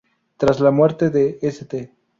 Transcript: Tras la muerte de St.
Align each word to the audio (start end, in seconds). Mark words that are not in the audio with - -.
Tras 0.37 0.59
la 0.59 0.71
muerte 0.71 1.11
de 1.11 1.37
St. 1.43 1.93